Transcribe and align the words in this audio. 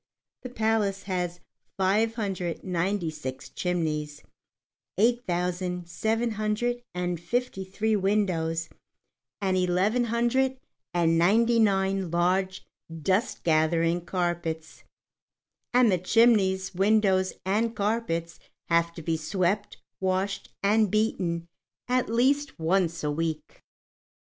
The 0.41 0.49
palace 0.49 1.03
has 1.03 1.41
five 1.77 2.15
hundred 2.15 2.63
and 2.63 2.73
ninety 2.73 3.11
six 3.11 3.49
chimneys, 3.49 4.23
eight 4.97 5.27
thousand, 5.27 5.87
seven 5.87 6.31
hundred 6.31 6.81
and 6.95 7.19
fifty 7.19 7.63
three 7.63 7.95
windows, 7.95 8.67
and 9.41 9.55
eleven 9.55 10.05
hundred 10.05 10.57
and 10.91 11.19
ninety 11.19 11.59
nine 11.59 12.09
large 12.09 12.65
dust 12.91 13.43
gathering 13.43 14.03
carpets, 14.03 14.83
and 15.71 15.91
the 15.91 15.99
chimneys, 15.99 16.73
windows, 16.73 17.33
and 17.45 17.75
carpets 17.75 18.39
have 18.69 18.91
to 18.95 19.03
be 19.03 19.17
swept, 19.17 19.77
washed, 19.99 20.51
and 20.63 20.89
beaten 20.89 21.47
at 21.87 22.09
least 22.09 22.57
once 22.57 23.03
a 23.03 23.11
week. 23.11 23.61